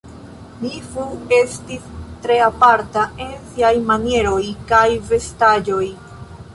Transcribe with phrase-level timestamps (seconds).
[0.61, 1.03] Mi Fu
[1.39, 1.83] estis
[2.25, 4.43] tre aparta en siaj manieroj
[4.75, 4.85] kaj
[5.15, 5.85] vestaĵoj.